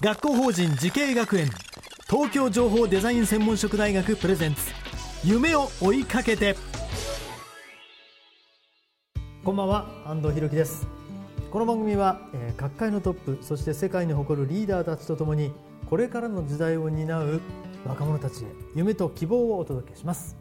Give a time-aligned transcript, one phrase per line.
[0.00, 1.50] 学校法人慈恵学園。
[2.08, 4.60] 東京情報デザイン専門職大学プレゼンツ。
[5.24, 6.54] 夢を追いかけて。
[9.42, 10.86] こんばんは安藤博樹です。
[11.50, 15.52] この番組は、えー各界のトップそして世界に誇るリーダーたちとともに
[15.90, 17.40] これからの時代を担う
[17.84, 20.36] 若者たちへ夢と希望をお届けします。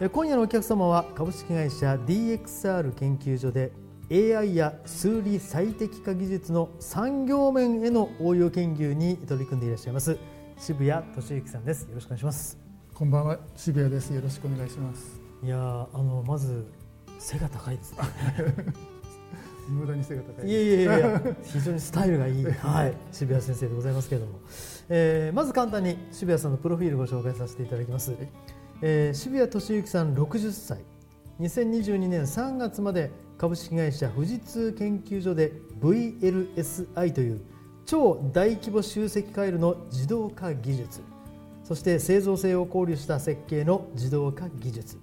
[0.00, 3.70] えー今夜のお客様は株式会社 DXR 研究所で
[4.10, 10.18] AI や数理最適化技術の産業面への応用研究に取り組んでいらっしゃいます。
[10.58, 11.84] 渋谷俊之さんです。
[11.84, 12.58] よろしくお願いします。
[12.92, 14.12] こんばんは、渋谷です。
[14.12, 15.18] よろしくお願いします。
[15.42, 16.66] いやーあのまず
[17.18, 17.98] 背が高いですね。
[19.70, 20.50] 無駄に背が高い。
[20.50, 24.32] いやいやいやいや 非常にスタイルがいい、はい、渋谷先生でございますけれども、
[24.90, 28.12] えーまず簡単に渋谷さんのプロフィールをご紹介させていただきます、
[28.82, 30.80] えー渋谷俊之さん60歳
[31.40, 33.10] 2022年3月まで
[33.44, 37.42] 株式会社富士通研究所で VLSI という
[37.84, 41.02] 超大規模集積回路の自動化技術
[41.62, 44.98] そして製造性を考慮した設計の自動化技術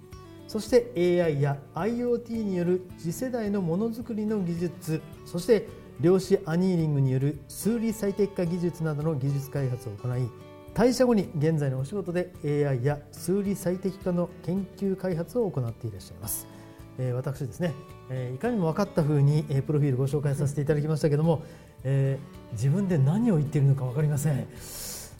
[0.48, 5.68] そして AI や IoT による次世代のものづくりの技術そして
[6.00, 10.28] 量子アニーリングによる数理最適化技術などの技術開発を行い
[10.74, 16.48] 退社後に現在のお仕事で AI や数理最適化の研究開発を行っていらっしゃいます、
[16.98, 17.72] えー私ですね、
[18.10, 21.42] えーいかにも分かった風に、えープロフィールご紹介させていただきましたけども、
[21.84, 24.46] えー自分で何を言っているのか分かりません。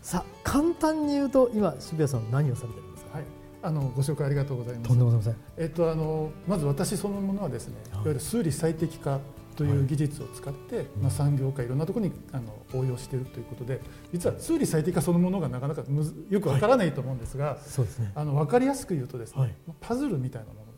[0.03, 3.19] さあ簡単に言うと今渋谷さん何をされてるんですか？
[3.19, 3.25] はい、
[3.63, 4.89] あのご紹介ありがとうございます。
[4.89, 5.65] とんでもございません。
[5.65, 9.21] えっとあのまず私そのものはですね、い、わゆる数理最適化
[9.57, 13.81] という技術を使って、まあ産業界いろんなところにあの応用しているということで、
[14.13, 18.13] 実は数理最適化そのものがなかなかむずよくわからないと思うんですが、そうですね。
[18.15, 19.55] あのわかりやすく言うとですね、はい。
[19.81, 20.72] パズルみたいなもの。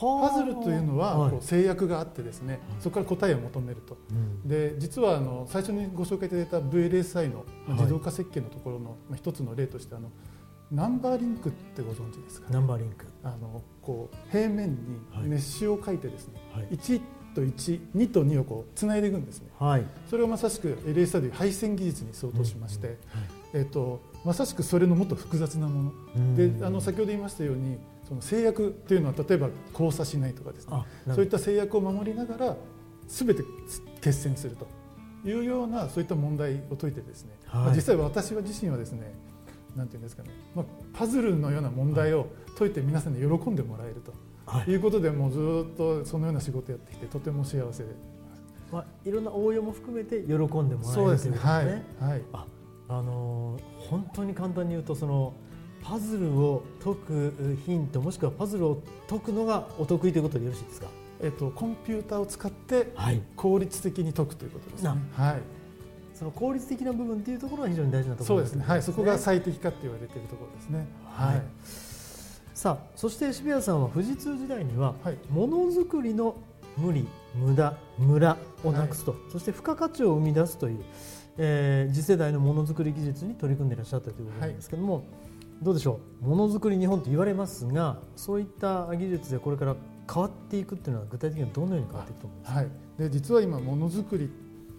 [0.00, 3.96] パパズルというのは、はいこう制約があってですね、そこから答えを求めると。
[4.10, 4.48] うん。
[4.48, 10.10] で実はあの最初にご紹介いただいた VLSI の自動化設計のところのまあ一つの例としてあの
[10.70, 13.06] ナンバーリンクってご存知ですか、ナンバーリンク。
[13.24, 14.76] あのこう平面に
[15.12, 15.26] はい。
[15.26, 16.66] メッシュを書いてですね、はい。
[16.72, 17.00] 1
[17.34, 19.48] と12と2をこうつないでいくんですね。
[19.58, 19.84] はい。
[20.10, 22.98] それをまさしく LSI という配線技術に相当しまして、
[23.54, 23.60] うん。
[23.60, 25.92] えっとまさしくそれのもっと複雑なもの。
[26.16, 26.58] うん。
[26.58, 30.74] であの先ほど言いましたようにその制約というのは例えば交差しないとかですね。
[31.14, 32.56] そういった制約を守りながら
[33.06, 33.42] 全て
[34.02, 34.66] 決戦すると。
[35.24, 37.62] いうようなそういった問題を解いてですね、はい。
[37.62, 39.14] まあ実際私は自身はですね
[39.74, 42.26] なんていうんですかね、まあ、パズルのような問題を
[42.58, 44.12] 解いて皆さんに喜んでもらえると。
[44.44, 44.70] はい。
[44.70, 47.88] いうことでもうずっとそのような仕事をやってきてとても幸せで。
[48.70, 51.38] まあ、いろんな応用も含めて喜んでもらえるということですね。
[51.38, 52.22] はい、はい、
[52.88, 55.32] ああのー本当に簡単に言うとその
[55.82, 60.88] パズルを解くヒントもしくはパズルを解くのがお得意ということでよろしいですか？
[61.20, 63.22] えっと、コンピューターを使ってはい。
[63.36, 64.90] 効率的に解くということですね。
[65.12, 65.40] はい、
[66.14, 68.64] その効率的な部分っていうところが非常に大事なところそうですね。
[68.66, 70.86] はい、そこがさ最適化って言われているところですね。
[71.04, 71.42] はい。
[72.54, 75.18] さあそして渋谷さんは富士通時代にははい。
[75.30, 76.36] ものづくりの
[76.76, 80.84] 無理無駄ムラをなくすと、そして付加価値を生み出すという、
[81.38, 85.04] えー次世代のものづくり技術に取り組んでいらっしゃったということなんですけども、
[85.62, 86.26] どうでしょう？
[86.26, 89.76] ものづくり日本と言われますがそういった技術でこれから
[90.12, 92.68] 変わっていくっていうのは具体的にはどのように変わっていくと思いますか、はい、
[92.98, 94.30] で実は今ものづくり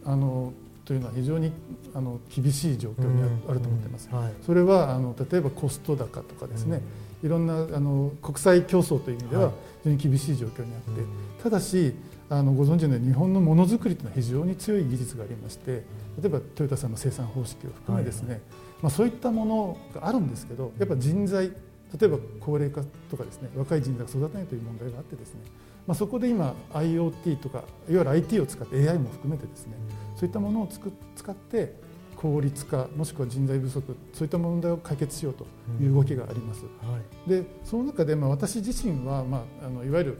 [0.05, 0.53] あの
[0.85, 1.51] というのは非常に
[1.93, 4.09] あの厳しい状況にああると思ってます。
[4.11, 4.33] はい。
[4.43, 6.81] それはあの例えばコスト高とかですね、
[7.21, 9.53] いろんなあの国際競争という意味でははい。
[9.83, 11.07] 非常に厳しい状況にあって、うん。
[11.43, 11.93] ただし
[12.29, 15.83] あのご存知のように日本のものづくりというのは非常に強い技術がありまして
[16.21, 18.41] 例えばトヨタさんの生産方式を含めですね、
[18.81, 25.41] まあ、そういったものがあるんですけどやっぱ人材例えば高齢化とかですね若い人材が育たないという問題があってですね、
[25.87, 29.73] まあ、そこで今 IoT とかいわゆる IT を使って AI も含めてですね
[30.15, 31.73] そういったものをつく使って
[32.15, 35.47] 効率化もしくは人材不足そういった問題を解決しようと
[35.81, 36.65] いう動きがあります。
[36.65, 37.29] はい。
[37.29, 40.17] でその中で、まあ、私自身は、まあ、あのいわゆる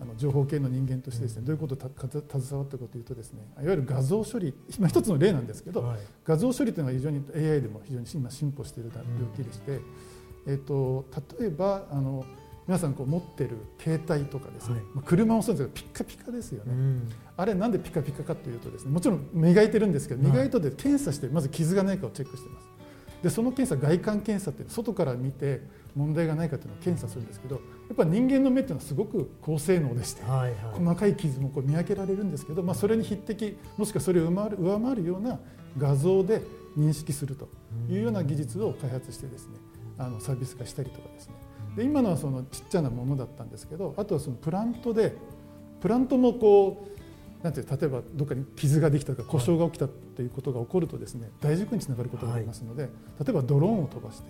[0.00, 5.98] あの情報系の人間としてですね、どういうことを携わったかというとですねいわゆる画像処理、まあ、一つの例なんですけど、はい。
[6.24, 9.00] 画像処理というのは非常に AI でも非常に今進歩している領
[9.34, 9.80] 域でして、
[10.46, 11.04] えっと
[11.38, 12.24] 例えばあの
[12.66, 17.08] 皆さんこう持ってる携帯とかですね、車もそうですけどピッカピカですよね、うん。
[17.36, 20.32] あれなんでピカピカかというとですねもちろん磨いてるんですけどはい。
[20.32, 22.77] 磨いとで検査してまず傷がないかをチェックしてます
[23.22, 25.62] でその検査外観検査っていう外から見て
[25.96, 27.60] 問題がないかというのを検査するんですけどや
[27.92, 30.54] っぱ人間の目っていうのはすごく高性能でしてはいはい。
[30.78, 35.40] 細かい傷もこう見分けられるんですけど、まあ、それに匹敵もしくはそれを上回る上回るような
[35.76, 36.42] 画像で
[36.76, 37.48] 認識すると
[37.90, 39.54] いうような技術を開発してですね
[39.98, 41.34] あのサービス化したりとかですね。
[41.76, 45.16] で今のはそのちっちゃなものだったんですけどあとはそのプラントで
[45.80, 46.97] プラントもこう
[47.42, 52.88] なんていう例えばどっかに傷ができたとか故障が起きたということが起こるとですね大事故につながることがありますので、例
[53.28, 54.24] えばドローンを飛ばして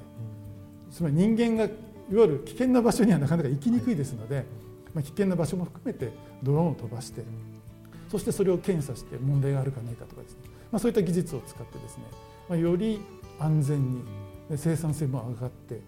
[0.90, 1.68] つまり人間がい
[2.14, 4.44] わゆる危険な場所にはなかなか行きにくいですので、
[4.94, 6.10] まあ、危険な場所も含めて
[6.42, 7.22] ドローンを飛ばして
[8.10, 10.38] そしてそれを検査して問題があるかないかとかですね、
[10.72, 12.04] まあ、そういった技術を使ってですね、
[12.48, 13.00] まあ、より
[13.38, 14.02] 安全に
[14.50, 15.80] で生産性も上がって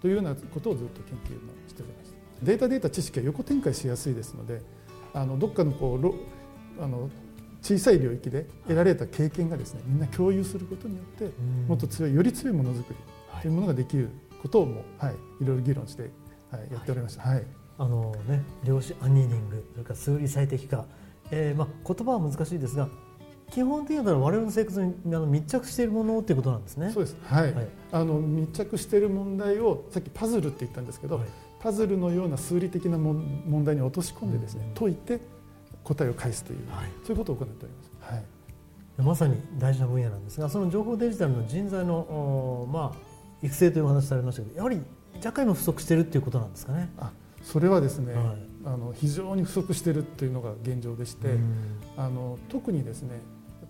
[0.00, 2.16] というようなことをずっと研究もしておりました。
[2.42, 4.62] データデータ知識は横展開しやすいですので
[5.12, 6.14] あのどっかのこうろ
[6.80, 7.10] あの
[7.62, 11.30] 小さい領域で得られた経験がですねみんな共有することによって
[11.66, 12.96] もっと強いより強いものづくり
[13.42, 14.10] というものができる
[14.40, 16.10] ことをも、はい、いろいろ議論して、
[16.50, 17.22] はい、やっておりました。
[17.22, 17.44] はい。
[17.78, 20.86] あのね、量子アンニーニングそれから数理最適化、
[21.30, 22.88] えーまあ、言葉は難しいですが
[23.52, 26.90] 基本的には我々の生活にあの密着しているものということなんですね。
[26.92, 27.54] そうです、はい。
[27.54, 27.68] はい。
[27.92, 31.28] あの密着している問題をさっきパズルって言ったんですけど、はい。
[31.60, 34.74] パズルのような数理的な問題に落とし込んでですね、うん。
[34.74, 35.20] 解いて
[35.88, 36.88] 答えを返すという、はい。
[37.02, 37.90] そういうことを行っております。
[38.14, 38.24] はい。
[38.98, 42.98] まさに大事な分野なんですがその情報デジタルの人材の、おまあ、
[43.42, 44.80] 育成というお話されましたけどやはり
[45.18, 46.90] 若干今不足しているということなんですかね。
[46.98, 47.12] あ
[47.42, 48.36] それはですね、はい。
[48.64, 51.80] あの非常に不足しているというのが現状でして、うん。
[51.96, 53.20] あの特にですね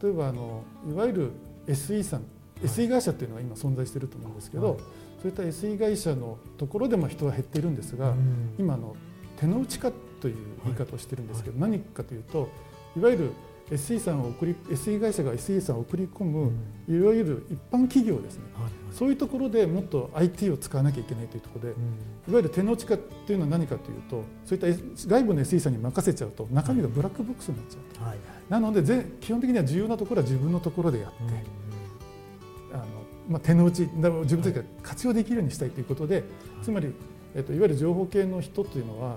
[0.03, 1.31] 例えばあのいわゆる
[1.67, 2.23] SE さん、
[2.63, 4.79] SE 会社っていうのは今存在していると思うんですけど、はい。
[5.23, 8.55] そういった SE 会社のところでも人は減っているんですが、うん。
[8.59, 8.97] 今あの
[9.37, 12.49] 手の内化という言い方をしてるんですけど、何かというと
[12.97, 13.33] いわゆる
[13.71, 16.53] SE さんを送り SE 会社が SE さんを送り込む、
[16.89, 18.45] いわゆる一般企業ですね。
[18.55, 22.33] はいそういうところでもっと IT を使わなきゃいけないというところで、うん。
[22.33, 28.05] いわゆる手の内化というのは何かというとそういった外部の SE さんに任せちゃうと中身がブラックボックスになっちゃうと。
[28.05, 28.19] はい
[28.49, 31.19] なのでぜ基本的には重要なところは自分のところでやって、
[32.73, 32.85] うんあの
[33.29, 36.25] まあ、手の内自分たちが活用できるようにしたいということで、
[36.63, 36.95] つまり、
[37.35, 39.17] えっと、いわゆる情報系の人というのは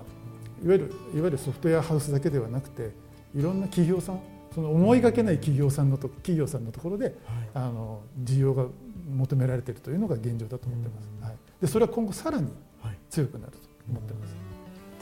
[0.68, 2.90] わゆるいわゆるソフトウェアハウスだけではなくて
[3.34, 4.20] いろんな企業さん
[4.54, 7.14] その思いがけない企業さんのと企業さんのところではい。
[7.54, 8.66] あの需要が
[9.14, 11.26] 求められているというのが現状だと思ってます、うん。
[11.26, 12.48] はい、でそれは今後さらに
[12.82, 12.98] はい。
[13.10, 14.34] 強くなると思ってます。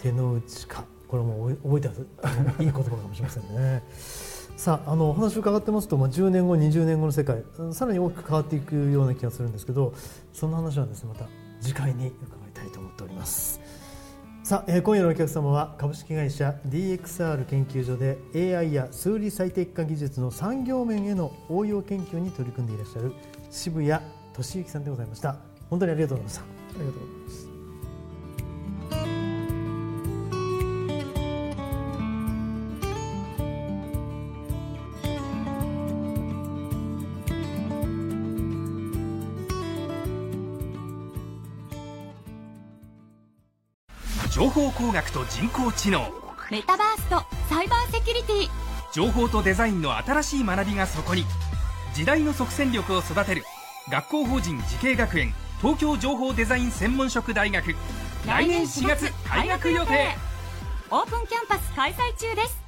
[0.03, 1.95] 手の内化これも覚えておい
[2.57, 3.83] ていい言葉かもしれませんね。
[4.57, 9.95] さああのお話を伺ってますと、まあ、10年後20年後の世界うんさらに大きく変わっていくような気がするんですけど
[10.33, 11.27] その話はですねまた
[11.61, 12.15] 次回に伺い
[12.53, 13.61] たいと思っております。
[14.51, 18.19] さあ、えー今夜のお客様は株式会社 DXR 研究所で
[18.57, 23.13] AI や数理最適化技術の産業面への応用研究に取り組んでいらっしゃる
[23.49, 24.03] 渋谷
[24.35, 25.37] 俊之さんでございました。
[25.69, 26.43] 本当にありがとうございました。
[26.43, 26.45] あ
[26.81, 27.50] りがとうございます。
[44.41, 46.01] 情報工学と人工知能。
[46.51, 48.49] メタバースとサイバーセキュリティ。
[48.91, 51.27] 情報とデザインの新しい学びがそこに。
[51.93, 53.45] 時代の即戦力を育てる。
[53.91, 55.35] 学校法人慈恵学園。
[55.61, 57.75] 東京情報デザイン専門職大学。
[58.27, 60.17] 来年4月開学予定。
[60.91, 62.63] オープンキャンパス開催中です。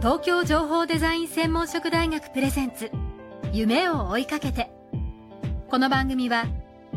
[0.00, 2.90] 東京情報デザイン専門職大学プレゼンツ。
[3.52, 4.68] 夢を追いかけて。
[5.70, 6.46] この番組は